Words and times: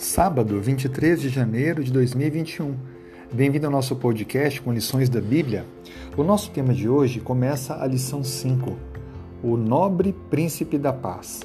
Sábado, 0.00 0.58
23 0.58 1.20
de 1.20 1.28
janeiro 1.28 1.84
de 1.84 1.92
2021. 1.92 2.74
Bem-vindo 3.30 3.66
ao 3.66 3.72
nosso 3.72 3.94
podcast 3.94 4.58
com 4.62 4.72
lições 4.72 5.10
da 5.10 5.20
Bíblia. 5.20 5.66
O 6.16 6.24
nosso 6.24 6.50
tema 6.52 6.72
de 6.72 6.88
hoje 6.88 7.20
começa 7.20 7.74
a 7.74 7.86
lição 7.86 8.24
5, 8.24 8.78
o 9.42 9.58
nobre 9.58 10.14
príncipe 10.30 10.78
da 10.78 10.90
paz. 10.90 11.42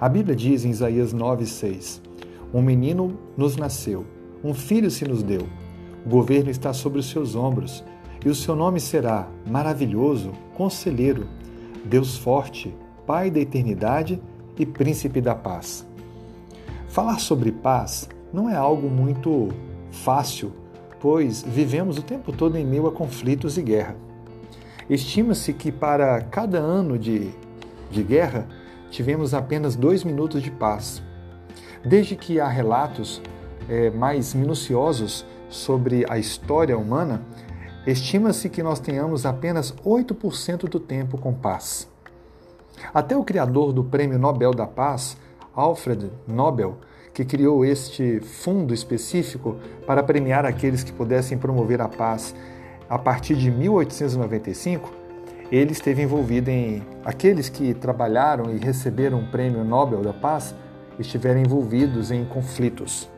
A 0.00 0.08
Bíblia 0.08 0.36
diz 0.36 0.64
em 0.64 0.70
Isaías 0.70 1.12
9:6: 1.12 2.00
Um 2.54 2.62
menino 2.62 3.18
nos 3.36 3.56
nasceu, 3.56 4.06
um 4.44 4.54
filho 4.54 4.92
se 4.92 5.04
nos 5.04 5.24
deu. 5.24 5.48
O 6.06 6.08
governo 6.08 6.50
está 6.50 6.72
sobre 6.72 7.00
os 7.00 7.10
seus 7.10 7.34
ombros, 7.34 7.82
e 8.24 8.28
o 8.28 8.34
seu 8.34 8.54
nome 8.54 8.78
será 8.78 9.28
maravilhoso, 9.44 10.30
conselheiro, 10.54 11.26
Deus 11.84 12.16
forte, 12.16 12.72
Pai 13.04 13.28
da 13.28 13.40
eternidade 13.40 14.22
e 14.56 14.64
príncipe 14.64 15.20
da 15.20 15.34
paz. 15.34 15.87
Falar 16.88 17.18
sobre 17.20 17.52
paz 17.52 18.08
não 18.32 18.48
é 18.48 18.56
algo 18.56 18.88
muito 18.88 19.48
fácil, 19.90 20.52
pois 21.00 21.42
vivemos 21.42 21.98
o 21.98 22.02
tempo 22.02 22.32
todo 22.32 22.56
em 22.56 22.64
meio 22.64 22.86
a 22.86 22.92
conflitos 22.92 23.58
e 23.58 23.62
guerra. 23.62 23.94
Estima-se 24.88 25.52
que 25.52 25.70
para 25.70 26.22
cada 26.22 26.58
ano 26.58 26.98
de, 26.98 27.30
de 27.90 28.02
guerra 28.02 28.48
tivemos 28.90 29.34
apenas 29.34 29.76
dois 29.76 30.02
minutos 30.02 30.42
de 30.42 30.50
paz. 30.50 31.02
Desde 31.84 32.16
que 32.16 32.40
há 32.40 32.48
relatos 32.48 33.20
é, 33.68 33.90
mais 33.90 34.32
minuciosos 34.32 35.26
sobre 35.50 36.06
a 36.08 36.18
história 36.18 36.76
humana, 36.76 37.22
estima-se 37.86 38.48
que 38.48 38.62
nós 38.62 38.80
tenhamos 38.80 39.26
apenas 39.26 39.72
8% 39.84 40.68
do 40.68 40.80
tempo 40.80 41.18
com 41.18 41.34
paz. 41.34 41.86
Até 42.94 43.14
o 43.14 43.24
criador 43.24 43.72
do 43.74 43.84
Prêmio 43.84 44.18
Nobel 44.18 44.52
da 44.52 44.66
Paz, 44.66 45.16
Alfred 45.58 46.08
Nobel, 46.24 46.78
que 47.12 47.24
criou 47.24 47.64
este 47.64 48.20
fundo 48.20 48.72
específico 48.72 49.56
para 49.84 50.04
premiar 50.04 50.46
aqueles 50.46 50.84
que 50.84 50.92
pudessem 50.92 51.36
promover 51.36 51.80
a 51.80 51.88
paz 51.88 52.32
a 52.88 52.96
partir 52.96 53.34
de 53.34 53.50
1895, 53.50 54.92
ele 55.50 55.72
esteve 55.72 56.00
envolvido 56.00 56.48
em 56.48 56.82
aqueles 57.04 57.48
que 57.48 57.74
trabalharam 57.74 58.54
e 58.54 58.58
receberam 58.58 59.20
o 59.20 59.30
Prêmio 59.30 59.64
Nobel 59.64 60.00
da 60.00 60.12
Paz 60.12 60.54
estiveram 60.98 61.40
envolvidos 61.40 62.10
em 62.10 62.24
conflitos. 62.24 63.10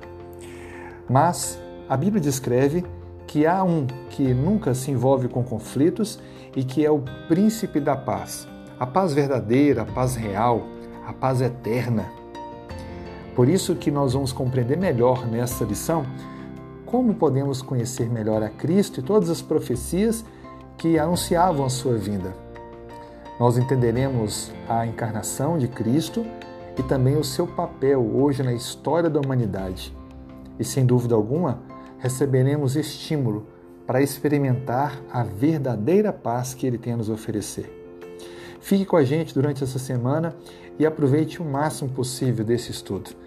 Mas 1.09 1.61
a 1.89 1.97
Bíblia 1.97 2.23
descreve 2.23 2.85
que 3.27 3.47
há 3.47 3.63
um 3.63 3.87
que 4.09 4.33
nunca 4.33 4.75
se 4.75 4.91
envolve 4.91 5.29
com 5.29 5.45
conflitos 5.45 6.19
e 6.57 6.65
que 6.65 6.85
é 6.85 6.91
o 6.91 7.03
príncipe 7.29 7.81
da 7.81 7.97
paz. 7.97 8.49
A 8.79 8.87
paz 8.87 9.13
verdadeira, 9.13 9.83
a 9.83 9.87
paz 9.87 10.17
real, 10.17 10.67
a 11.07 11.13
paz 11.13 11.41
eterna. 11.41 12.20
Por 13.41 13.49
isso 13.49 13.75
que 13.75 13.91
nós 13.91 14.13
vamos 14.13 14.33
compreender 14.33 14.77
melhor 14.77 15.27
nessa 15.27 15.65
lição 15.65 16.05
como 16.85 17.15
podemos 17.15 17.63
conhecer 17.63 18.07
melhor 18.11 18.43
a 18.43 18.51
Cristo 18.51 19.01
e 19.01 19.03
todas 19.03 19.31
as 19.31 19.41
profecias 19.41 20.23
que 20.77 20.99
anunciavam 20.99 21.65
a 21.65 21.71
sua 21.71 21.97
vinda. 21.97 22.35
Nós 23.39 23.57
entenderemos 23.57 24.53
a 24.69 24.87
encarnação 24.87 25.57
de 25.57 25.69
Cristo 25.69 26.23
e 26.79 26.83
também 26.83 27.17
o 27.17 27.25
seu 27.25 27.47
papel 27.47 28.07
hoje 28.15 28.43
na 28.43 28.53
história 28.53 29.09
da 29.09 29.19
humanidade. 29.19 29.97
E 30.59 30.63
sem 30.63 30.85
dúvida 30.85 31.15
alguma, 31.15 31.63
receberemos 31.97 32.77
estímulo 32.77 33.47
para 33.87 34.03
experimentar 34.03 35.01
a 35.11 35.23
verdadeira 35.23 36.13
paz 36.13 36.53
que 36.53 36.67
ele 36.67 36.77
tem 36.77 36.93
a 36.93 36.97
nos 36.99 37.09
oferecer. 37.09 37.75
Fique 38.61 38.85
com 38.85 38.97
a 38.99 39.03
gente 39.03 39.33
durante 39.33 39.65
essa 39.65 39.79
semana 39.79 40.37
e 40.79 40.85
aproveite 40.85 41.41
o 41.41 41.45
máximo 41.47 41.89
possível 41.89 42.45
desse 42.45 42.71
estudo. 42.71 43.19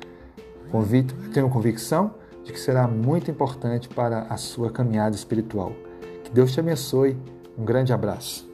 Convito, 0.74 1.14
tenho 1.32 1.52
convicção 1.52 2.16
de 2.44 2.52
que 2.52 2.60
será 2.60 2.88
muito 2.88 3.30
importante 3.30 3.88
para 3.88 4.22
a 4.24 4.38
sua 4.38 4.72
caminhada 4.72 5.16
espiritual. 5.16 5.72
Que 6.24 6.32
Deus 6.32 6.52
te 6.52 6.60
abençoe. 6.60 7.16
Um 7.56 7.64
grande 7.64 7.94
abraço. 7.94 8.52